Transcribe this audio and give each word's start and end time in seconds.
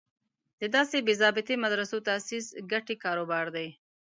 د 0.61 0.63
داسې 0.75 0.97
بې 1.05 1.13
ضابطې 1.21 1.55
مدرسو 1.65 1.97
تاسیس 2.07 2.45
ګټې 2.71 2.95
کار 3.03 3.17
و 3.21 3.25
بار 3.31 3.47
دی. 3.55 3.67